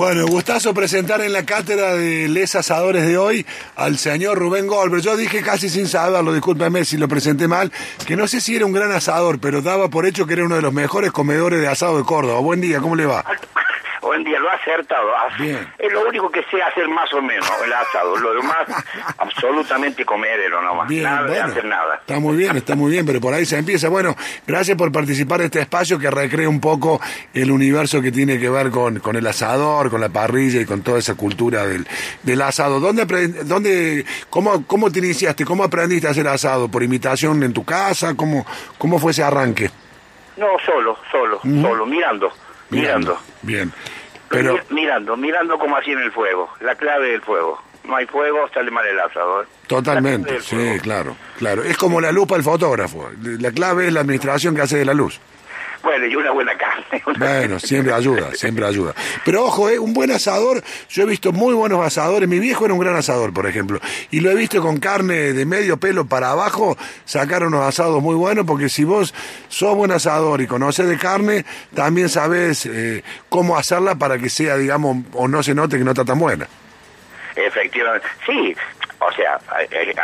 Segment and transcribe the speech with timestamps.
[0.00, 3.44] Bueno, gustazo presentar en la cátedra de Les Asadores de hoy
[3.76, 5.02] al señor Rubén Goldberg.
[5.02, 7.70] Yo dije casi sin saberlo, discúlpeme si lo presenté mal,
[8.06, 10.56] que no sé si era un gran asador, pero daba por hecho que era uno
[10.56, 12.40] de los mejores comedores de asado de Córdoba.
[12.40, 13.26] Buen día, ¿cómo le va?
[14.10, 15.08] Buen día, lo ha acertado.
[15.16, 15.72] Ah, Bien.
[15.78, 18.16] Es lo único que sé hacer más o menos, el asado.
[18.16, 18.56] Lo demás,
[19.18, 20.88] absolutamente comedero nomás.
[20.88, 21.44] Bien, nada de bueno.
[21.44, 21.94] hacer nada.
[21.94, 23.88] Está muy bien, está muy bien, pero por ahí se empieza.
[23.88, 24.16] Bueno,
[24.48, 27.00] gracias por participar de este espacio que recrea un poco
[27.32, 30.82] el universo que tiene que ver con, con el asador, con la parrilla y con
[30.82, 31.86] toda esa cultura del,
[32.24, 32.80] del asado.
[32.80, 33.04] ¿Dónde,
[33.44, 35.44] dónde cómo, ¿Cómo te iniciaste?
[35.44, 36.68] ¿Cómo aprendiste a hacer asado?
[36.68, 38.16] ¿Por imitación en tu casa?
[38.16, 38.44] ¿Cómo,
[38.76, 39.70] cómo fue ese arranque?
[40.36, 42.32] No, solo, solo, solo, mirando,
[42.70, 43.16] mirando.
[43.42, 43.72] Bien.
[44.30, 46.48] Pero, Mi- Mirando, mirando como así en el fuego.
[46.60, 47.60] La clave del fuego.
[47.84, 49.42] No hay fuego, sale mal el asado.
[49.42, 51.62] La totalmente, del sí, claro, claro.
[51.64, 53.08] Es como la lupa el fotógrafo.
[53.20, 55.20] La clave es la administración que hace de la luz.
[55.82, 57.02] Bueno, y una buena carne.
[57.18, 58.94] Bueno, siempre ayuda, siempre ayuda.
[59.24, 59.78] Pero ojo, ¿eh?
[59.78, 63.32] un buen asador, yo he visto muy buenos asadores, mi viejo era un gran asador,
[63.32, 67.62] por ejemplo, y lo he visto con carne de medio pelo para abajo, sacar unos
[67.62, 69.14] asados muy buenos, porque si vos
[69.48, 74.56] sos buen asador y conoces de carne, también sabes eh, cómo hacerla para que sea,
[74.56, 76.46] digamos, o no se note que no está tan buena.
[77.36, 78.06] Efectivamente.
[78.26, 78.54] Sí,
[79.00, 79.40] o sea,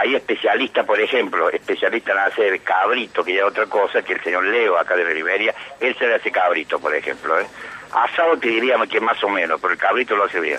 [0.00, 4.22] hay, especialistas, por ejemplo, especialistas en hacer cabrito, que ya es otra cosa, que el
[4.22, 7.38] señor Leo, acá de la Liberia, él se le hace cabrito, por ejemplo.
[7.38, 7.46] ¿eh?
[7.92, 10.58] Asado te diríamos que más o menos, pero el cabrito lo hace bien.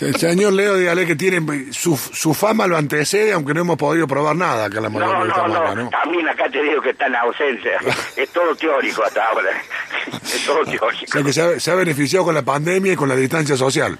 [0.00, 4.06] El señor Leo, dígale que tiene su, su fama lo antecede, aunque no hemos podido
[4.06, 5.90] probar nada acá en la No, no, no, ¿no?
[5.90, 7.78] también acá te digo que está en ausencia.
[8.16, 9.50] es todo teórico hasta ahora.
[10.22, 11.06] es todo O teórico.
[11.06, 13.98] sea que se ha, se ha beneficiado con la pandemia y con la distancia social.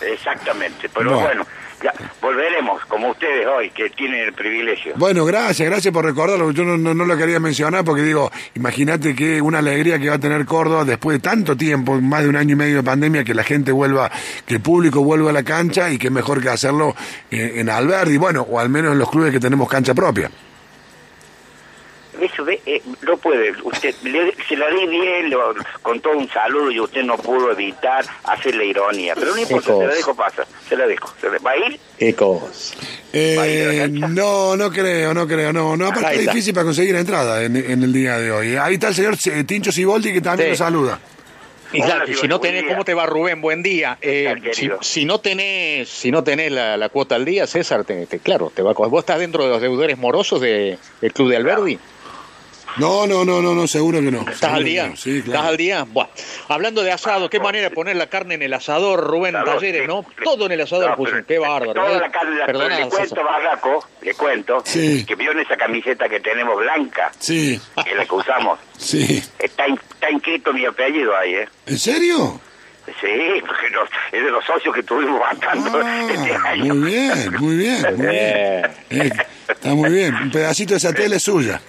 [0.00, 1.46] Exactamente, pero bueno,
[1.82, 4.94] ya volveremos, como ustedes hoy, que tienen el privilegio.
[4.96, 6.50] Bueno, gracias, gracias por recordarlo.
[6.50, 10.44] Yo no, lo quería mencionar porque digo, imagínate que una alegría que va a tener
[10.44, 13.44] Córdoba después de tanto tiempo, más de un año y medio de pandemia, que la
[13.44, 14.10] gente vuelva,
[14.46, 16.94] que el público vuelva a la cancha y que mejor que hacerlo
[17.30, 20.30] en, en Alberdi, bueno, o al menos en los clubes que tenemos cancha propia.
[22.20, 26.28] Eso ve, eh, no puede, usted le- se la di bien, lo- con todo un
[26.28, 30.14] saludo y usted no pudo evitar hacer la ironía, pero no importa, se la dejo
[30.14, 31.12] pasar, se la dejo.
[31.20, 31.78] Se la- ¿Va a ir?
[31.98, 32.76] Qué cosa.
[33.12, 37.56] Eh, no, no creo, no creo, no, no, aparte es difícil para conseguir entrada en,
[37.56, 38.56] en el día de hoy.
[38.56, 40.50] Ahí está el señor eh, Tincho Siboldi que también Sí.
[40.52, 41.00] lo saluda.
[41.70, 42.64] Y claro, si no tenés.
[42.64, 43.42] ¿cómo te va Rubén?
[43.42, 43.98] Buen día.
[44.00, 47.46] Eh, ¿Qué tal, si, si no tenés, si no tenés la, la cuota al día,
[47.46, 50.78] César, te, te- claro, te va a ¿Vos estás dentro de los deudores morosos de-
[51.02, 51.78] del Club de Alberdi?
[52.78, 54.20] No, no, no, no, no, seguro que no.
[54.28, 54.86] ¿Estás al día?
[54.88, 54.96] no.
[54.96, 55.48] Sí, ¿Estás claro.
[55.48, 55.84] al día?
[55.84, 56.06] Buah.
[56.48, 59.82] Hablando de asado, qué manera de poner la carne en el asador, Rubén Asador, Talleres,
[59.82, 59.86] sí.
[59.88, 60.04] ¿no?
[60.24, 61.74] Todo en el asador No, puso, qué bárbaro.
[61.74, 62.00] Toda ¿eh?
[62.00, 63.24] la carne, la- Perdona, le cuento.
[63.24, 65.04] Barraco, le cuento, Sí.
[65.06, 69.22] que vio en esa camiseta que tenemos blanca, Sí, que es la que usamos, sí.
[69.38, 71.48] está, in- está inscrito mi apellido ahí, ¿eh?
[71.66, 72.40] ¿En serio?
[73.02, 73.66] Sí, porque
[74.16, 75.68] es de los socios que tuvimos bastante
[76.14, 76.74] este Ah, año.
[76.74, 77.96] muy bien, muy bien.
[77.96, 78.10] muy bien.
[78.10, 79.10] Eh, Eh,
[79.46, 80.14] está muy bien.
[80.14, 81.60] Un pedacito de esa tela es suya.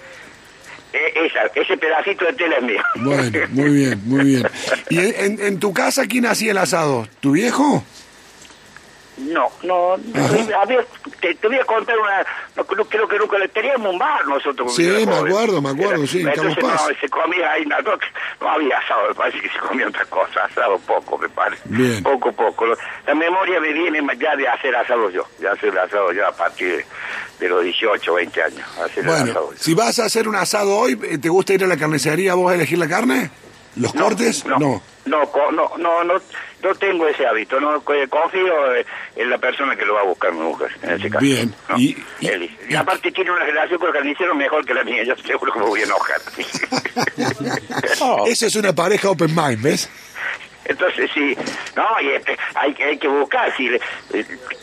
[1.26, 2.82] Esa- ese pedacito de tela es mío.
[2.96, 4.48] Bueno, muy bien, muy bien.
[4.90, 7.06] ¿Y en, en- en tu casa quién hacía el asado?
[7.20, 7.84] ¿Tu viejo?
[9.20, 10.62] No, no, Ajá.
[10.62, 10.86] a ver,
[11.20, 12.24] te, te voy a contar una,
[12.56, 14.74] no, creo que nunca le teníamos un bar nosotros.
[14.74, 16.86] Sí, me acuerdo, me acuerdo, sí, en Entonces Paz.
[16.88, 20.44] no, se comía ahí, no, no, había asado, me parece que se comía otra cosa,
[20.44, 21.62] asado poco, me parece.
[21.66, 22.02] Bien.
[22.02, 22.66] Poco, poco.
[23.06, 26.76] La memoria me viene ya de hacer asado yo, de hacer asado yo a partir
[26.76, 26.84] de,
[27.40, 29.58] de los 18, 20 años, hacer Bueno, asado yo.
[29.58, 32.50] si vas a hacer un asado hoy, eh, ¿te gusta ir a la carnicería vos
[32.50, 33.30] a elegir la carne?
[33.76, 34.44] ¿Los cortes?
[34.44, 34.82] No, no.
[35.06, 36.14] no, co- no, no, no,
[36.62, 38.84] no tengo ese hábito, no co- confío eh,
[39.16, 41.24] en la persona que lo va a buscar mi mujer, en ese caso.
[41.24, 41.78] Bien, ¿no?
[41.78, 42.56] y- y- Eli.
[42.68, 45.52] Y, y- aparte tiene una relación con el carnicero mejor que la mía, yo seguro
[45.52, 46.20] que me voy a enojar.
[48.00, 49.88] oh, Esa es una pareja open mind, ¿ves?
[50.64, 51.36] Entonces, sí,
[51.74, 53.80] no, y este, hay, que- hay que buscar, si eh,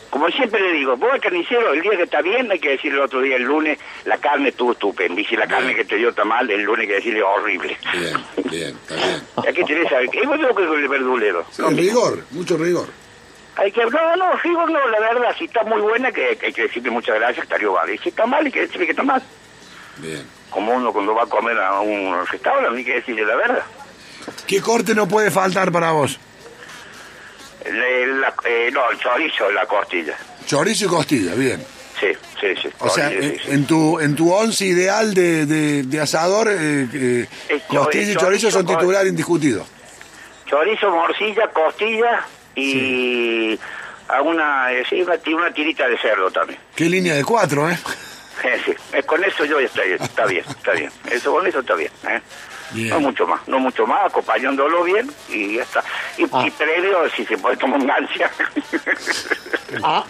[0.10, 2.98] como siempre le digo, vos al carnicero, el día que está bien, hay que decirle
[3.00, 5.96] el otro día, el lunes, la carne estuvo estupenda, y si la carne que te
[5.98, 7.78] dio está mal, el lunes hay que decirle horrible.
[7.94, 9.22] Bien, bien, está bien.
[9.44, 11.46] Y aquí tenés a, es lo que con el verdulero.
[11.52, 12.88] Sí, rigor, mucho rigor.
[13.58, 16.54] Hay que, no, no, digo, no, la verdad, si está muy buena, que, que hay
[16.54, 17.96] que decirle muchas gracias, estaría vale.
[17.96, 19.22] Y si está mal, hay que decirle que está mal.
[19.98, 20.24] Bien.
[20.52, 23.64] Como uno cuando va a comer a un restaurante, hay que decirle la verdad.
[24.46, 26.20] ¿Qué corte no puede faltar para vos?
[27.66, 30.16] Le- la- eh, no, el chorizo, la costilla.
[30.46, 31.64] Chorizo y costilla, bien.
[32.00, 32.08] Sí,
[32.40, 32.70] sí, sí.
[32.80, 33.52] O sea, eh, sí, sí.
[33.52, 37.28] en tu en tu once ideal de, de, de asador, eh, eh,
[37.68, 39.66] costilla y chorizo son titular indiscutido.
[40.46, 42.26] Chorizo, morcilla, costilla
[42.56, 43.60] y
[44.08, 46.60] alguna, eh, sí, una, ti- una tirita de cerdo también.
[46.76, 47.78] Qué línea de cuatro, ¿eh?
[48.64, 50.92] Sí, eh, con eso yo ya estoy, está bien, está bien.
[51.10, 51.92] Eso con eso está bien.
[52.08, 52.22] ¿eh?
[52.72, 52.90] Bien.
[52.90, 55.84] No mucho más, no mucho más, acompañándolo bien y ya está.
[56.18, 56.44] Y, Ah.
[56.46, 58.30] y previo, si se puede tomar un gancia.
[59.84, 60.04] Ah,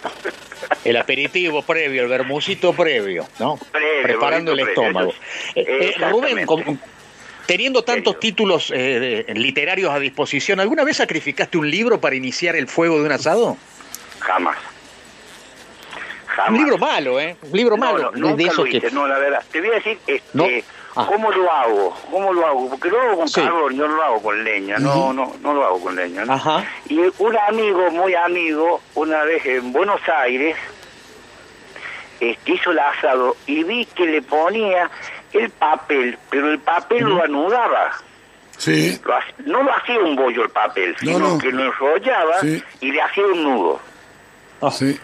[0.84, 3.58] el aperitivo previo, el bermucito previo, ¿no?
[3.70, 5.12] Previo, Preparando el estómago.
[5.54, 6.46] Eh, eh, Rubén,
[7.46, 12.68] teniendo tantos títulos eh, literarios a disposición, ¿alguna vez sacrificaste un libro para iniciar el
[12.68, 13.56] fuego de un asado?
[14.20, 14.56] Jamás.
[16.26, 16.50] Jamás.
[16.50, 17.36] Un libro malo, ¿eh?
[17.42, 17.98] Un libro No, malo.
[17.98, 19.42] no, de- nunca de lo esos que- no, la verdad.
[19.50, 20.44] Te voy a decir este, ¿No?
[21.00, 21.06] Ah.
[21.06, 23.40] cómo lo hago, cómo lo hago, porque lo hago con Sí.
[23.40, 26.24] carbón, yo no lo hago con leña, no, no, no lo hago con leña.
[26.24, 26.32] ¿no?
[26.32, 26.64] Ajá.
[26.88, 30.56] Y un amigo, muy amigo, una vez en Buenos Aires,
[32.20, 34.90] este, hizo el asado y vi que le ponía
[35.32, 37.92] el papel, pero el papel lo anudaba.
[38.56, 39.00] Sí.
[39.04, 39.14] Lo
[39.46, 41.38] no lo hacía un bollo el papel, No, sino no.
[41.38, 42.62] que lo enrollaba Sí.
[42.80, 43.80] y le hacía un nudo.
[44.60, 44.70] Ah.
[44.72, 44.98] Sí.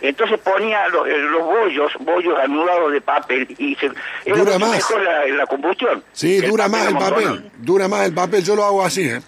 [0.00, 3.90] Entonces ponía los, eh, los bollos, bollos anudados de papel y se
[4.26, 4.70] Dura más.
[4.70, 6.04] mejor la, la combustión.
[6.12, 7.50] Sí, dura más el papel.
[7.58, 8.44] Dura más el papel.
[8.44, 9.20] Yo lo hago así, ¿eh?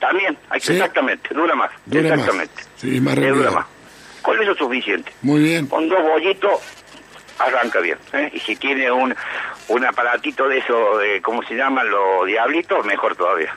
[0.00, 0.72] También, Sí.
[0.72, 1.70] exactamente, dura más.
[1.86, 2.18] Dura más.
[2.18, 2.62] exactamente.
[2.76, 3.66] Sí, más Eh, dura más.
[4.20, 5.12] Con eso es suficiente.
[5.22, 5.66] Muy bien.
[5.66, 6.60] Con dos bollitos
[7.38, 7.98] arranca bien.
[8.12, 8.30] ¿eh?
[8.34, 9.14] Y si tiene un,
[9.68, 12.84] un aparatito de eso, de, ¿cómo se llaman los diablitos?
[12.84, 13.56] Mejor todavía.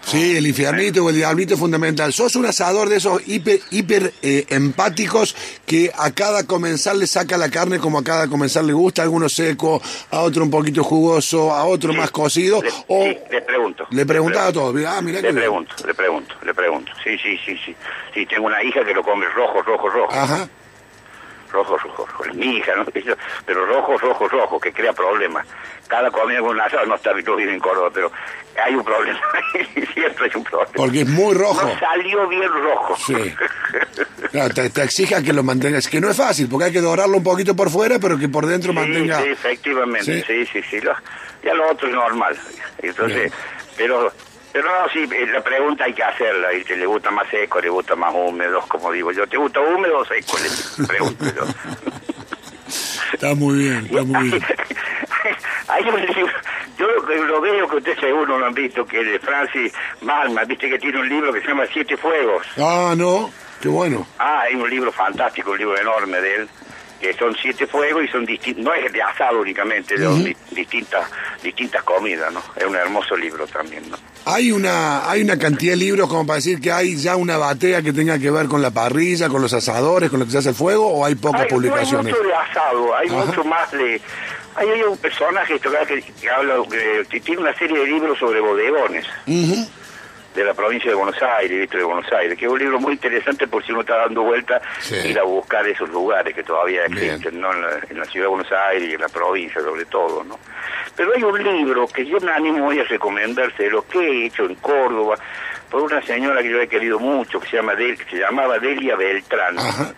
[0.00, 2.12] Sí, el infiernito o el diablito es fundamental.
[2.12, 5.36] Sos un asador de esos hiper, hiper eh, empáticos
[5.66, 9.04] que a cada comensal le saca la carne como a cada comensal le gusta, a
[9.04, 12.62] alguno seco, a otro un poquito jugoso, a otro más cocido.
[12.62, 13.86] Le, o sí, le pregunto.
[13.90, 14.74] le preguntaba a todos.
[14.86, 16.92] Ah, mirá Le que pregunto, le pregunto, le pregunto.
[17.04, 17.76] Sí, sí, sí, sí.
[18.14, 20.12] Sí, tengo una hija que lo come rojo, rojo, rojo.
[20.12, 20.48] Ajá.
[21.50, 22.24] Rojo, rojo, rojo.
[22.24, 22.84] Es mi hija, ¿no?
[23.46, 25.46] Pero rojo, rojo, rojo, que crea problemas.
[25.88, 28.12] Cada comida con un asado no está no vive en Córdoba, pero
[28.62, 29.18] hay un problema.
[29.94, 30.72] Siempre hay un problema.
[30.74, 31.66] Porque es muy rojo.
[31.66, 32.96] No salió bien rojo.
[32.96, 33.34] Sí.
[34.30, 37.16] Claro, te, te exija que lo mantengas, que no es fácil, porque hay que dorarlo
[37.16, 39.22] un poquito por fuera, pero que por dentro Sí, mantenga.
[39.22, 40.44] sí, efectivamente, Sí.
[40.44, 40.80] sí, sí, sí.
[40.82, 40.92] Lo-
[41.42, 42.36] ya lo otro es normal.
[42.82, 43.32] Entonces, Bien.
[43.76, 44.12] pero
[44.52, 46.52] pero no, sí, eh, la pregunta hay que hacerla.
[46.52, 49.26] Y si le gusta más seco, le gusta más húmedo, como digo yo.
[49.26, 50.36] ¿Te gusta húmedo o seco?
[50.78, 51.44] Le pregunto yo.
[53.12, 54.44] Está muy bien, está muy bien.
[55.68, 56.32] Hay un libro,
[56.78, 60.68] yo lo, lo veo que ustedes seguro lo han visto, que de Francis Malma, viste
[60.68, 62.46] que tiene un libro que se llama Siete Fuegos.
[62.56, 63.30] Ah, no,
[63.60, 64.06] qué bueno.
[64.18, 66.48] Ah, hay un libro fantástico, un libro enorme de él,
[67.00, 71.08] que son siete fuegos y son distintos, no es de asado únicamente, de di- distintas
[71.42, 72.42] distintas comidas, ¿no?
[72.56, 73.96] Es un hermoso libro también, ¿no?
[74.24, 77.80] Hay una, hay una cantidad de libros como para decir que hay ya una batea
[77.82, 80.48] que tenga que ver con la parrilla, con los asadores, con lo que se hace
[80.50, 82.06] el fuego, o hay pocas Hay, no publicaciones.
[82.14, 83.24] hay mucho de asado, hay Ajá.
[83.24, 84.00] mucho más de...
[84.56, 86.56] Hay, hay un personaje que, que, que habla,
[87.08, 89.06] que, tiene una serie de libros sobre bodegones.
[90.38, 93.48] De la provincia de Buenos Aires, de Buenos Aires, que es un libro muy interesante
[93.48, 94.94] por si uno está dando vuelta, Sí.
[95.08, 97.52] ir a buscar esos lugares que todavía existen, ¿no?
[97.52, 100.38] En la, en la ciudad de Buenos Aires y en la provincia sobre todo, ¿no?
[100.94, 104.54] Pero hay un libro que yo me animo hoy a recomendárselo, que he hecho en
[104.56, 105.16] Córdoba,
[105.70, 108.58] por una señora que yo he querido mucho, que se llama Del- que se llamaba
[108.60, 109.92] Delia Beltrán, Ajá.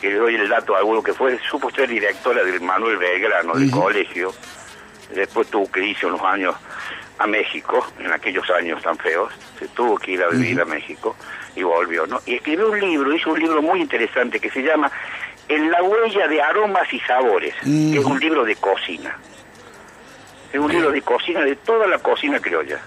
[0.00, 3.54] que le doy el dato a alguno que fue, supo ser directora del Manuel Belgrano,
[3.54, 4.32] del colegio,
[5.14, 6.54] después tuvo que irse unos años
[7.18, 11.16] a México, en aquellos años tan feos, se tuvo que ir a vivir a México
[11.54, 12.20] y volvió, ¿no?
[12.26, 14.90] Y escribió un libro, hizo un libro muy interesante que se llama
[15.48, 19.16] En la huella de aromas y sabores, que es un libro de cocina.
[20.52, 22.80] Es un libro de cocina, de toda la cocina criolla.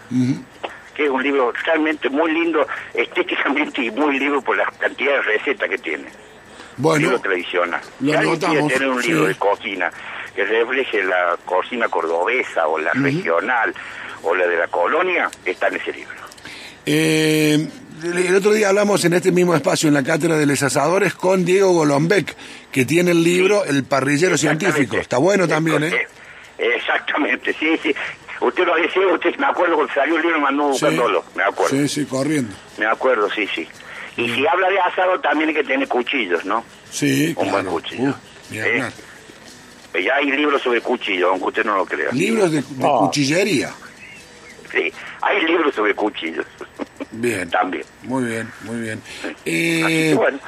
[0.95, 5.21] Que es un libro realmente muy lindo, estéticamente y muy lindo por la cantidad de
[5.21, 6.05] recetas que tiene
[6.77, 7.81] Bueno, libro tradicional.
[7.99, 9.27] lo anotamos, tener un libro sí.
[9.27, 9.91] de cocina
[10.35, 13.73] que refleje la cocina cordobesa o la regional
[14.23, 16.15] o la de la colonia, está en ese libro.
[16.85, 17.67] eh,
[18.03, 21.43] el otro día hablamos en este mismo espacio, en la Cátedra de los Asadores, con
[21.45, 22.35] Diego Golombek,
[22.71, 24.37] que tiene el libro El Parrillero.
[24.37, 24.97] Científico.
[24.97, 25.93] Está bueno también, ¿eh?
[26.59, 27.93] Eh, Exactamente, sí, sí.
[28.39, 31.75] Usted lo decía, usted me acuerdo cuando salió el libro mandó buscándolo, me acuerdo.
[31.75, 32.53] Sí, sí, corriendo.
[32.77, 33.67] Me acuerdo, sí, sí.
[34.15, 36.63] Y si habla de asado también hay que tener cuchillos, ¿no?
[36.91, 37.71] Sí, Un buen claro.
[37.71, 38.09] cuchillo.
[38.11, 38.13] Uh,
[38.51, 38.59] Sí.
[38.59, 38.93] hablar.
[39.95, 42.11] Eh, Ya hay libros sobre cuchillos, aunque usted no lo crea.
[42.11, 42.97] Libros de, de Ah.
[42.99, 43.71] cuchillería.
[44.71, 46.45] Sí, hay libros sobre cuchillos.
[47.11, 47.49] Bien.
[47.49, 47.83] También.
[48.03, 49.01] Muy bien, muy bien.
[49.23, 50.39] Así Eh, que bueno.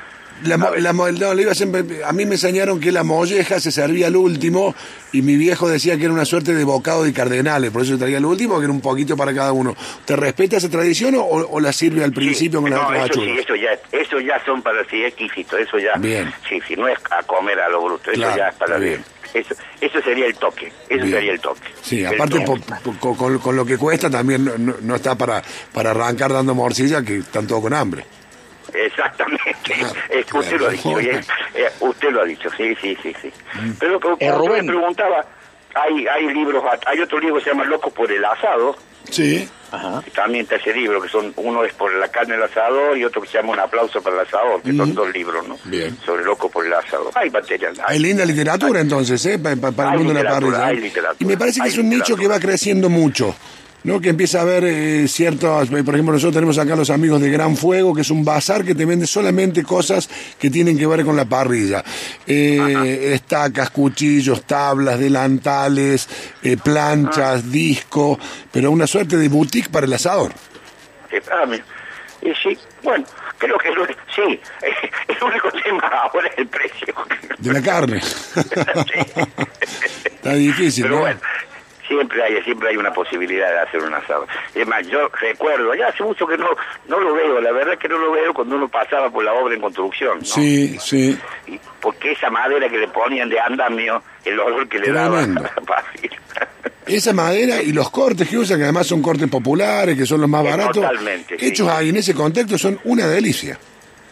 [0.44, 1.68] La, la no, le iba hacer-
[2.06, 4.74] a mí me enseñaron que la molleja se servía al último
[5.12, 8.20] y mi viejo decía que era una suerte de bocado de cardenales, por eso traía
[8.20, 9.76] al último, que era un poquito para cada uno.
[10.06, 13.10] ¿Te respeta esa tradición o, o la sirve al principio Sí, con las no, otras
[13.10, 15.98] eso sí, eso ya, eso ya son para es exquisito, eso ya.
[15.98, 16.34] Bien.
[16.48, 19.04] Sí, sí, no es a comer a lo bruto, eso Claro, ya es para bien.
[19.34, 21.12] Eso, eso sería el toque, eso Bien.
[21.12, 21.68] sería el toque.
[21.82, 22.62] Sí, El aparte toque.
[22.84, 25.42] po- po- con, lo que cuesta también no, no- no está para,
[25.74, 28.06] para arrancar dando morcilla que están todos con hambre.
[28.74, 31.22] Exactamente, Claro, es que usted lo ha dicho, eh,
[31.80, 33.32] usted lo ha dicho, sí, sí, sí, sí.
[33.62, 33.72] Mm.
[33.80, 34.66] Pero como Eh, Rubén.
[34.66, 35.26] me preguntaba,
[35.76, 38.76] hay, hay libros, hay otro libro que se llama Loco por el asado,
[39.10, 39.50] Sí.
[39.72, 40.02] Ajá.
[40.04, 43.04] que también está ese libro, que son uno es por la carne del asador y
[43.06, 45.58] otro que se llama Un aplauso para el asador, que son dos libros, ¿no?
[45.66, 45.98] Bien.
[46.06, 47.12] Sobre Loco por el asador.
[47.16, 47.74] Hay material.
[47.86, 49.40] Hay linda literatura entonces, ¿eh?
[49.40, 50.66] Pa- pa- para el mundo de la parrilla.
[50.68, 53.36] hay literatura, y me parece que es un nicho que va creciendo mucho.
[53.84, 54.00] ¿No?
[54.02, 57.56] Que empieza a haber eh, ciertos, por ejemplo, nosotros tenemos acá los amigos de Gran
[57.56, 60.10] Fuego, que es un bazar que te vende solamente cosas
[60.40, 61.84] que tienen que ver con la parrilla.
[62.26, 66.08] Eh, estacas, cuchillos, tablas, delantales,
[66.44, 68.20] eh, planchas, disco,
[68.52, 70.32] pero una suerte de boutique para el asador.
[71.12, 71.46] Eh, ah.
[72.22, 73.06] Y sí, bueno,
[73.38, 74.40] creo que lo, sí,
[75.08, 76.94] el único tema ahora es el precio.
[77.38, 78.02] De la carne.
[80.06, 81.02] Está difícil, Pero ¿no?
[81.02, 81.20] bueno,
[81.90, 84.26] siempre hay, siempre hay una posibilidad de hacer un asado.
[84.56, 86.48] Es más, yo recuerdo, ya hace mucho que no,
[86.88, 89.34] no lo veo, la verdad es que no lo veo cuando uno pasaba por la
[89.34, 90.26] obra en construcción, ¿no?
[90.26, 91.18] Sí, sí.
[91.48, 95.44] Y porque esa madera que le ponían de andamio, el olor que le daba Tremendo.
[95.68, 96.12] fácil.
[96.86, 100.30] Esa madera y los cortes que usan, que además son cortes populares, que son los
[100.30, 101.46] más Eh, baratos, totalmente, sí.
[101.48, 103.60] hechos ahí en ese contexto son una delicia.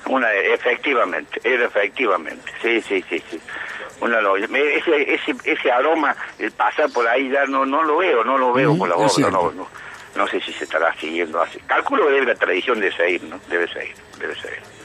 [0.06, 3.40] Una, efectivamente, efectivamente, sí, sí, sí, sí.
[4.00, 8.38] Una ese, ese, ese aroma, el pasar por ahí ya no, no lo veo, no
[8.38, 9.32] lo veo con la cierto.
[9.32, 9.68] no, no,
[10.16, 11.60] no sé si se estará siguiendo así.
[11.62, 13.40] Calculo que debe la tradición de seguir, ¿no?
[13.50, 14.77] Debe seguir, debe seguir.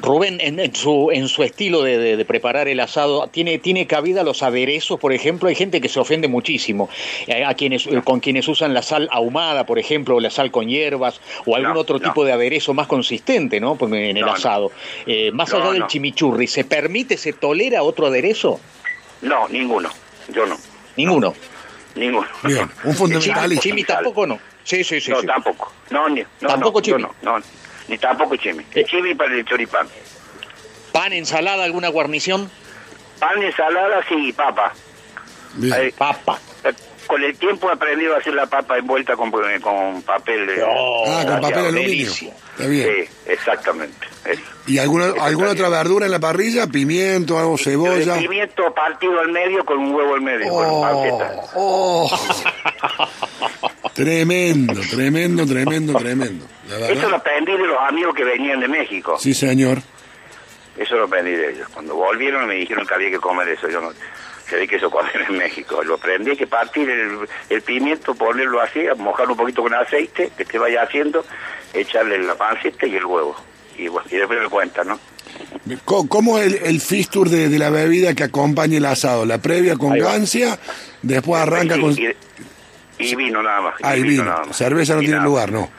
[0.00, 3.86] Rubén, en, en su, en su estilo de, de- de preparar el asado, ¿tiene, ¿tiene
[3.86, 5.48] cabida los aderezos, por ejemplo?
[5.48, 6.88] Hay gente que se ofende muchísimo,
[7.26, 10.50] eh, a quienes, eh, con quienes usan la sal ahumada, por ejemplo, o la sal
[10.52, 12.04] con hierbas, o algún No, otro no.
[12.08, 13.74] tipo de aderezo más consistente, ¿no?
[13.74, 14.32] Pues, En el No, no.
[14.34, 14.70] asado.
[15.06, 15.86] Eh, más No, allá del no.
[15.88, 18.60] chimichurri, ¿se permite, se tolera otro aderezo?
[19.22, 19.90] No, ninguno,
[20.32, 20.56] yo no,
[20.96, 21.34] Ninguno.
[21.96, 22.26] ninguno.
[22.44, 23.62] Bien, un fundamentalista.
[23.62, 24.38] chimi tampoco no.
[24.62, 25.10] Sí, sí, sí.
[25.10, 25.26] no, sí.
[25.26, 25.72] tampoco.
[25.90, 27.08] No, ni, no, Tampoco no, yo chimi.
[27.22, 27.44] No, no,
[27.88, 28.64] ni tampoco chimi.
[28.74, 28.84] Eh.
[28.84, 29.86] Chimi para el choripán.
[30.92, 32.50] ¿Pan, ensalada, alguna guarnición?
[33.18, 34.72] Pan, ensalada, sí, papa.
[35.54, 35.92] Bien.
[35.96, 36.38] Papa.
[36.64, 36.72] eh,
[37.06, 40.48] Con el tiempo he aprendido a hacer la papa envuelta con, con papel.
[40.50, 42.10] eh, Oh, ah, con papel aluminio.
[42.10, 42.88] Está bien.
[42.88, 44.06] Sí, exactamente.
[44.24, 44.42] eso.
[44.66, 46.66] ¿Y alguna, alguna otra verdura en la parrilla?
[46.66, 48.16] ¿Pimiento, algo, cebolla?
[48.16, 50.52] El pimiento partido al medio con un huevo al medio.
[50.52, 50.84] Oh,
[51.54, 52.10] oh.
[53.94, 56.46] tremendo, tremendo, tremendo, tremendo.
[56.68, 59.16] Eso lo aprendí de los amigos que venían de México.
[59.18, 59.78] Sí, señor.
[60.76, 61.68] Eso lo aprendí de ellos.
[61.72, 63.68] Cuando volvieron me dijeron que había que comer eso.
[63.68, 63.92] Yo no
[64.48, 65.82] sé que eso comer en México.
[65.82, 67.18] Lo aprendí que partir el,
[67.50, 71.24] el pimiento, ponerlo así, mojarlo un poquito con aceite, que se vaya haciendo,
[71.74, 73.36] echarle la panceta y el huevo.
[73.76, 74.98] Y, bueno, y después me cuenta, ¿no?
[75.84, 79.26] ¿Cómo es el, el fistur de, de la bebida que acompaña el asado?
[79.26, 80.58] La previa con gancia,
[81.02, 81.92] después arranca con...
[81.92, 82.08] y,
[82.98, 83.74] y vino nada más.
[83.82, 84.24] Ah, y vino.
[84.24, 84.56] nada más.
[84.56, 85.52] Cerveza no tiene nada lugar.
[85.52, 85.70] ¿no?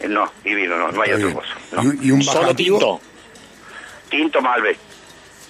[0.00, 1.48] Eh, No, y vino, no, no hay otra cosa.
[1.72, 1.92] no.
[2.02, 2.78] Y, un Solo bajativo.
[2.78, 3.00] tinto.
[4.10, 4.78] Tinto Malbec.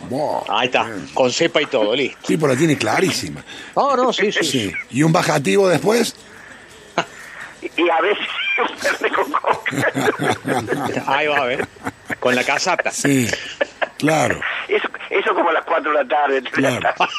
[0.09, 2.19] Buah, Ahí está, con cepa y todo, listo.
[2.27, 3.45] Sí, pero la tiene clarísima.
[3.75, 4.45] No, no, sí, sí.
[4.45, 4.73] Sí.
[4.91, 6.15] ¿Y un bajativo después?
[7.77, 8.27] Y, a veces
[8.59, 11.03] un verde con coca.
[11.07, 11.67] Ahí va a ver.
[12.21, 12.91] Con la casata.
[12.93, 13.29] Sí,
[13.99, 16.41] claro, Eso, eso como a las 4 de la tarde.
[16.43, 16.81] la claro.
[16.97, 17.13] tarde.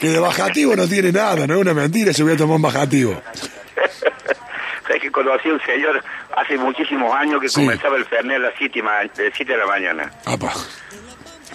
[0.00, 2.62] Que de bajativo no tiene nada, no es una mentira, se voy a tomar un
[2.62, 3.22] bajativo.
[5.14, 6.02] Conocí a un señor
[6.36, 7.60] hace muchísimos años que Sí.
[7.60, 8.82] comenzaba el Fernet a las 7
[9.44, 10.10] de la mañana.
[10.26, 10.52] Apa,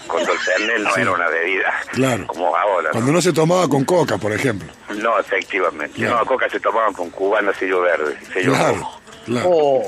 [0.08, 1.02] Cuando el Fernet no Sí.
[1.02, 2.26] era una bebida claro.
[2.28, 2.90] como ahora.
[2.92, 3.18] Cuando ¿no?
[3.18, 4.72] no se tomaba con coca, por ejemplo.
[4.96, 5.98] No, efectivamente.
[5.98, 6.20] Claro.
[6.20, 9.02] No, coca se tomaban con cubana, sello verde, sello Claro, rojo.
[9.26, 9.50] claro.
[9.52, 9.86] Oh,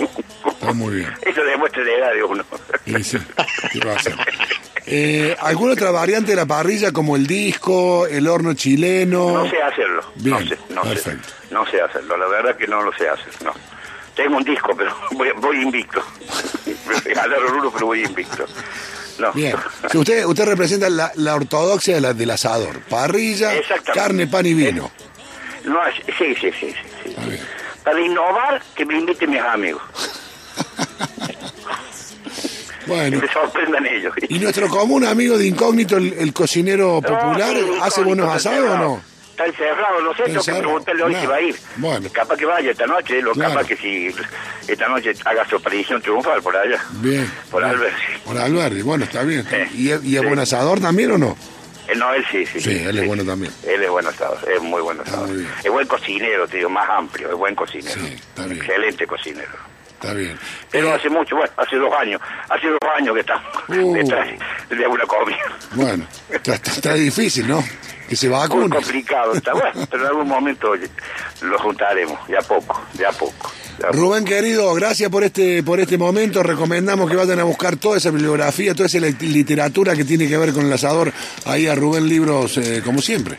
[0.50, 1.14] Está muy bien.
[1.22, 2.44] Eso demuestra la edad de uno.
[2.86, 3.18] Y sí,
[3.72, 4.16] ¿qué va a hacer?
[4.86, 9.44] Eh, ¿Alguna otra variante de la parrilla como el disco, el horno chileno?
[9.44, 10.02] No sé hacerlo.
[10.16, 11.30] no Bien, sé, no perfecto.
[11.30, 11.36] sé.
[11.54, 12.18] No sé hacerlo.
[12.18, 13.32] La verdad que no lo sé hacer.
[13.44, 13.54] No.
[14.16, 16.04] Tengo un disco, pero voy, voy invicto.
[16.88, 18.46] Me regalaron uno, pero voy invicto.
[19.20, 19.32] No.
[19.34, 19.56] Bien.
[19.92, 22.80] Si usted, usted representa la, la ortodoxia de la- del asador.
[22.82, 23.52] Parrilla,
[23.94, 24.90] carne, pan y vino.
[25.64, 26.74] No, sí, sí, sí, sí,
[27.04, 27.16] sí.
[27.84, 29.82] Para innovar, que me inviten mis amigos.
[32.86, 33.20] Que Bueno.
[33.22, 34.14] me sorprendan ellos.
[34.30, 38.78] ¿Y nuestro común amigo de incógnito, el, el cocinero popular, No, hace buenos asados o
[38.78, 39.02] no?
[39.32, 41.56] está encerrado, no sé, tengo que preguntarle hoy si va a ir.
[41.78, 42.10] Bueno.
[42.12, 43.54] Capaz que vaya esta noche, lo Claro.
[43.54, 44.14] capaz que si
[44.68, 46.80] esta noche haga su aparición triunfal por allá.
[47.02, 47.32] Bien.
[47.50, 47.76] Por bien.
[47.76, 48.02] Alberti.
[48.26, 49.46] Por Alberti, bueno, está bien.
[49.50, 49.84] Sí.
[49.84, 50.28] ¿Y, es- y es Sí.
[50.28, 51.38] buen asador también o no?
[51.88, 52.62] Él no, él sí, sí.
[52.62, 53.52] Sí, él es bueno también.
[53.68, 55.30] Él es buen asador, es muy buen asador.
[55.64, 58.00] es buen cocinero, te digo, más amplio, es buen cocinero.
[58.00, 58.58] Sí, está bien.
[58.58, 59.71] Excelente cocinero.
[60.02, 60.38] Está bien.
[60.72, 63.94] Pero Eh, hace mucho, bueno, hace dos años, hace dos años que estamos Uh.
[63.94, 64.28] detrás
[64.70, 65.38] de una comida.
[65.76, 67.64] bueno, está, está- está difícil, ¿no?
[68.10, 68.70] Que se Muy vacune.
[68.76, 70.74] complicado está, bueno, pero en algún momento
[71.42, 73.52] lo juntaremos, de a poco, de a poco.
[73.94, 76.44] Rubén querido, gracias por este por este momento.
[76.44, 80.38] Recomendamos que vayan a buscar toda esa bibliografía, toda esa li- literatura que tiene que
[80.38, 81.12] ver con el asador
[81.46, 83.38] ahí a Rubén Libros, eh, como siempre.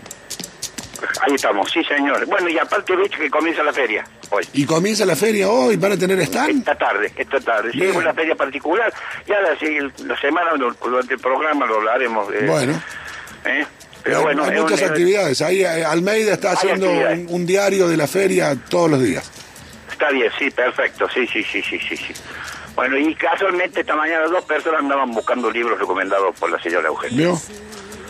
[1.25, 2.27] Ahí estamos, sí señor.
[2.27, 4.45] Bueno, y aparte viste que comienza la feria hoy.
[4.55, 6.59] Y comienza la feria hoy, ¿van a tener stand?
[6.59, 7.71] Esta tarde, esta tarde.
[7.73, 8.93] Sí, es una feria particular.
[9.29, 12.29] Ya la, sí, la semana, dur- durante el programa lo hablaremos.
[12.35, 12.83] eh, Bueno,
[13.45, 13.65] ¿eh?
[14.03, 15.41] Pero bueno, hay muchas un- actividades.
[15.43, 16.91] Ahí eh, Almeida está Hay haciendo
[17.33, 19.31] un diario de la feria todos los días.
[19.93, 22.13] Está bien, sí, perfecto, sí, sí, sí, sí, sí, sí.
[22.75, 27.17] Bueno, y casualmente esta mañana dos personas andaban buscando libros recomendados por la señora Eugenia.
[27.17, 27.41] ¿Vio?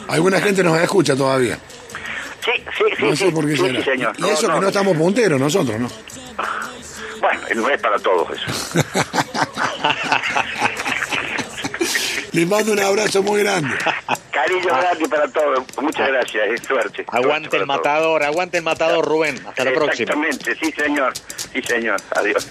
[0.09, 1.59] Alguna gente nos escucha todavía.
[2.45, 3.79] Sí, sí, sí, No sé sí, por qué sí, será.
[3.79, 4.13] sí, señor.
[4.19, 5.89] Y eso que no estamos punteros nosotros, ¿no?
[7.23, 8.81] Bueno, no es para todos eso.
[12.33, 13.71] Les mando un abrazo muy grande.
[14.61, 15.65] Cariño grande para todos.
[15.81, 17.05] Muchas gracias, eh, suerte.
[17.09, 17.67] Aguante Suerte el todos.
[17.67, 19.37] matador, aguante el matador, Rubén.
[19.47, 19.93] Hasta la próxima.
[19.93, 21.13] Exactamente, sí, señor.
[21.53, 22.01] Sí, señor.
[22.15, 22.49] Adiós.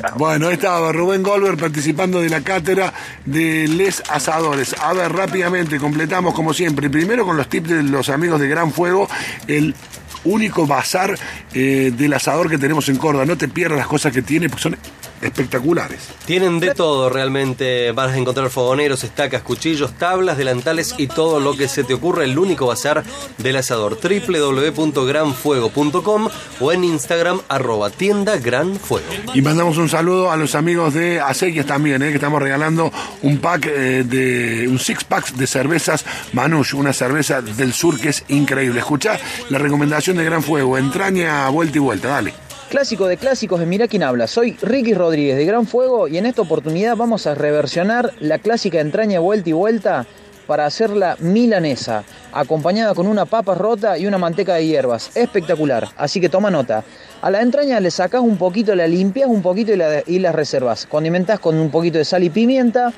[0.00, 0.16] Chao.
[0.16, 2.92] Bueno, ahí estaba Rubén Goldberg participando de la cátedra
[3.24, 4.74] de Les Asadores.
[4.80, 6.90] A ver, rápidamente, completamos como siempre.
[6.90, 9.08] Primero con los tips de los amigos de Gran Fuego,
[9.46, 9.74] el
[10.24, 11.16] único bazar
[11.52, 13.24] eh, del asador que tenemos en Córdoba.
[13.26, 14.76] No te pierdas las cosas que tiene, porque son
[15.24, 16.00] espectaculares.
[16.26, 17.92] Tienen de todo realmente.
[17.92, 22.24] Vas a encontrar fogoneros, estacas, cuchillos, tablas, delantales y todo lo que se te ocurra.
[22.24, 23.02] El único bazar
[23.38, 23.98] del asador.
[24.00, 26.28] www.granfuego.com
[26.60, 29.06] o en Instagram arroba tienda Gran Fuego.
[29.34, 33.38] Y mandamos un saludo a los amigos de Acequias también, eh, que estamos regalando un
[33.38, 38.24] pack eh, de un six pack de cervezas Manush, una cerveza del sur que es
[38.28, 38.80] increíble.
[38.80, 39.18] Escucha
[39.50, 42.34] la recomendación de Gran Fuego, entraña vuelta y vuelta, dale.
[42.74, 44.26] Clásico de clásicos de Mirá quién habla.
[44.26, 48.80] Soy Ricky Rodríguez de Gran Fuego y en esta oportunidad vamos a reversionar la clásica
[48.80, 50.06] entraña vuelta y vuelta
[50.48, 52.02] para hacerla milanesa,
[52.32, 55.16] acompañada con una papa rota y una manteca de hierbas.
[55.16, 56.82] Espectacular, así que toma nota.
[57.22, 60.32] A la entraña le sacás un poquito, la limpias un poquito y la, y la
[60.32, 60.86] reservas.
[60.86, 62.92] Condimentás con un poquito de sal y pimienta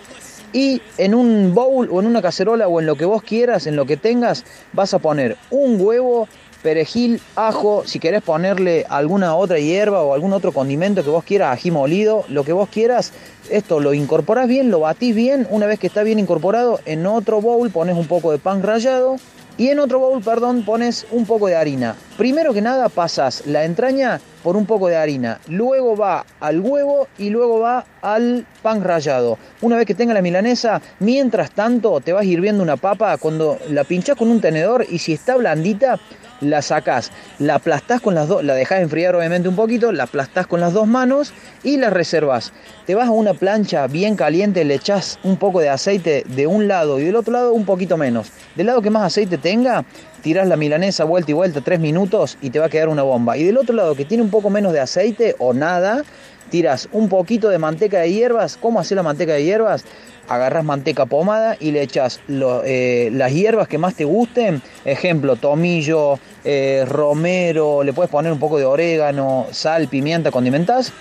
[0.54, 3.76] y en un bowl o en una cacerola o en lo que vos quieras, en
[3.76, 6.28] lo que tengas, vas a poner un huevo,
[6.66, 11.52] perejil, ajo, si querés ponerle alguna otra hierba o algún otro condimento que vos quieras,
[11.52, 13.12] ají molido, lo que vos quieras,
[13.50, 17.40] esto lo incorporás bien, lo batís bien, una vez que está bien incorporado, en otro
[17.40, 19.14] bowl pones un poco de pan rallado
[19.57, 21.94] y en otro bowl, perdón, pones un poco de harina.
[22.18, 27.07] Primero que nada pasas la entraña por un poco de harina, luego va al huevo
[27.16, 29.38] y luego va al pan rallado.
[29.62, 33.85] Una vez que tenga la milanesa, mientras tanto te vas hirviendo una papa, cuando la
[33.85, 36.00] pinchás con un tenedor y si está blandita,
[36.40, 40.46] la sacás, la aplastás con las dos, la dejás enfriar obviamente un poquito, la aplastás
[40.46, 42.53] con las dos manos y la reservas.
[42.87, 46.68] Te vas a una plancha bien caliente, le echás un poco de aceite de un
[46.68, 48.31] lado y del otro lado un poquito menos.
[48.55, 49.85] Del lado que más aceite tenga,
[50.22, 53.37] tirás la milanesa vuelta y vuelta tres minutos y te va a quedar una bomba.
[53.37, 56.05] Y del otro lado que tiene un poco menos de aceite o nada,
[56.51, 58.57] tiras un poquito de manteca de hierbas.
[58.57, 59.85] ¿Cómo hacer la manteca de hierbas?
[60.28, 64.62] Agarras manteca pomada y le echas eh, las hierbas que más te gusten.
[64.84, 70.92] Ejemplo, tomillo, eh, romero, le puedes poner un poco de orégano, sal, pimienta, condimentás.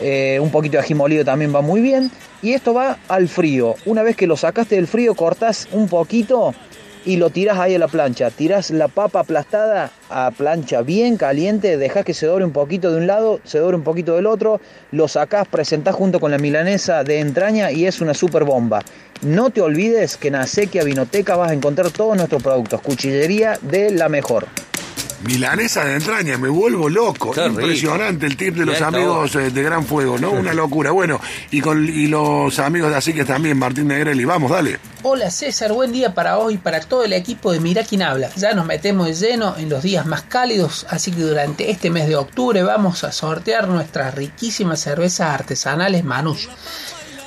[0.00, 2.10] Eh, un poquito de ají molido también va muy bien.
[2.42, 3.74] Y esto va al frío.
[3.86, 6.54] Una vez que lo sacaste del frío, cortás un poquito
[7.04, 8.30] y lo tiras ahí a la plancha.
[8.30, 12.98] Tirás la papa aplastada a plancha bien caliente, dejás que se dore un poquito de
[12.98, 14.60] un lado, se dore un poquito del otro,
[14.92, 18.80] lo sacás, presentás junto con la milanesa de entraña y es una super bomba.
[19.22, 23.90] No te olvides que en Acequia Vinoteca vas a encontrar todos nuestros productos, cuchillería de
[23.90, 24.46] la mejor.
[25.26, 27.32] Milanesa de entraña, me vuelvo loco.
[27.32, 27.46] Rico.
[27.46, 30.32] Impresionante el tip de los amigos eh, de Gran Fuego, ¿no?
[30.32, 30.90] Una locura.
[30.90, 31.18] Bueno,
[31.50, 34.24] y con y los amigos de Asiques también, Martín Negrelli.
[34.26, 34.78] Vamos, dale.
[35.06, 38.30] Hola César, buen día para vos y para todo el equipo de Mirá quién habla.
[38.36, 42.08] Ya nos metemos de lleno en los días más cálidos, así que durante este mes
[42.08, 46.46] de octubre vamos a sortear nuestras riquísimas cervezas artesanales Manush.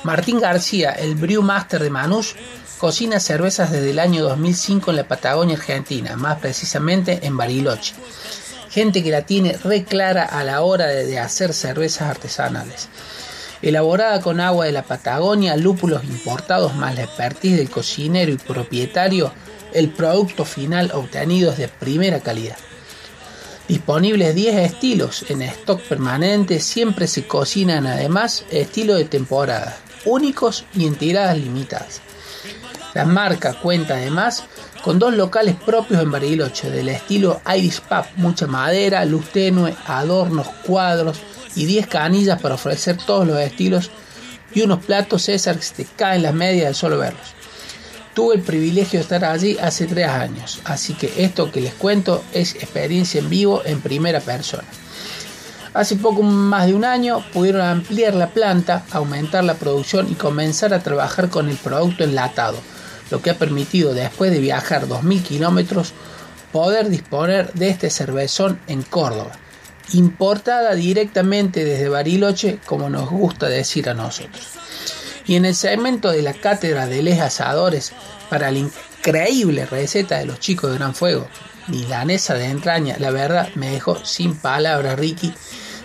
[0.02, 2.32] Martín García, el Brewmaster de Manush,
[2.78, 7.94] cocina cervezas desde el año 2005 en la Patagonia Argentina, más precisamente en Bariloche.
[8.70, 12.88] Gente que la tiene re clara a la hora de hacer cervezas artesanales.
[13.60, 19.32] Elaborada con agua de la Patagonia, lúpulos importados más la expertise del cocinero y propietario,
[19.72, 22.56] el producto final obtenido es de primera calidad.
[23.66, 30.86] Disponibles 10 estilos en stock permanente, siempre se cocinan además estilo de temporada, únicos y
[30.86, 32.00] en tiradas limitadas.
[32.94, 34.44] La marca cuenta además
[34.82, 40.48] con dos locales propios en Bariloche, del estilo Iris Pub, mucha madera, luz tenue, adornos,
[40.64, 41.20] cuadros
[41.54, 43.90] y 10 canillas para ofrecer todos los estilos
[44.54, 47.34] y unos platos César que se te caen las medias de solo verlos.
[48.14, 52.24] Tuve el privilegio de estar allí hace tres años, así que esto que les cuento
[52.32, 54.64] es experiencia en vivo en primera persona.
[55.74, 60.74] Hace poco más de un año pudieron ampliar la planta, aumentar la producción y comenzar
[60.74, 62.58] a trabajar con el producto enlatado,
[63.10, 65.92] lo que ha permitido después de viajar 2.000 kilómetros
[66.52, 69.32] poder disponer de este cervezón en Córdoba,
[69.92, 74.46] importada directamente desde Bariloche como nos gusta decir a nosotros.
[75.26, 77.92] Y en el segmento de la cátedra de les asadores
[78.30, 81.28] para la increíble receta de los chicos de Gran Fuego,
[81.66, 85.32] milanesa de entraña, la verdad me dejó sin palabras Ricky.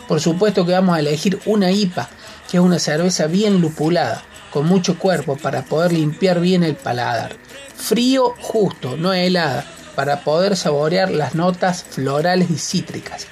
[0.08, 2.10] Por supuesto que vamos a elegir una IPA,
[2.50, 7.36] que es una cerveza bien lupulada, con mucho cuerpo para poder limpiar bien el paladar.
[7.76, 13.28] Frío justo, no helada, para poder saborear las notas florales y cítricas.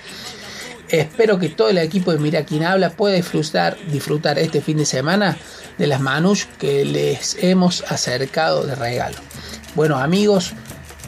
[0.92, 4.86] Espero que todo el equipo de Mira Quien Habla pueda disfrutar, disfrutar este fin de
[4.86, 5.38] semana
[5.78, 9.16] de las manush que les hemos acercado de regalo.
[9.74, 10.52] Bueno amigos,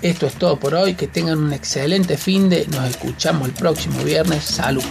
[0.04, 0.94] esto es todo por hoy.
[0.94, 2.68] Que tengan un excelente fin de.
[2.68, 4.44] Nos escuchamos el próximo viernes.
[4.44, 4.84] Salud.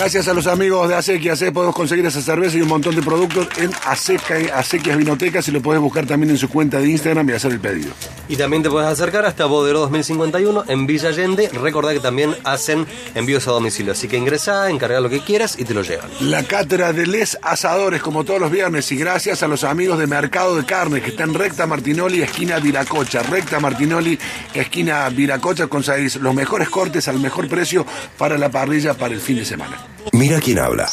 [0.00, 1.52] Gracias a los amigos de Acequias, ¿eh?
[1.52, 5.60] podemos conseguir esa cerveza y un montón de productos en Aceca, Acequias Vinotecas y lo
[5.60, 7.90] puedes buscar también en su cuenta de Instagram y hacer el pedido.
[8.26, 11.50] Y también te puedes acercar hasta Bodero 2051 en Villa Allende.
[11.50, 13.92] Recordá que también hacen envíos a domicilio.
[13.92, 16.08] Así que ingresá, encarga lo que quieras y te lo llevan.
[16.20, 20.06] La cátedra de Les Asadores, como todos los viernes, y gracias a los amigos de
[20.06, 23.22] Mercado de Carne, que está en Recta Martinoli, esquina Viracocha.
[23.24, 24.18] Recta Martinoli,
[24.62, 27.86] esquina Viracocha, conseguís los mejores cortes al mejor precio
[28.18, 29.76] para la parrilla para el fin de semana.
[30.12, 30.88] Mira quién habla.